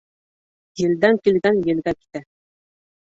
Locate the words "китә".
1.99-2.23